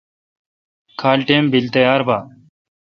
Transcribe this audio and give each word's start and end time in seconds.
کھال 0.99 1.19
ٹئم 1.27 1.43
بل 1.51 1.65
تیار 1.73 2.01
با۔ 2.07 2.17